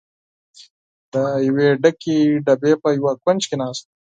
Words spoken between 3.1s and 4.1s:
کونج کې ناست و.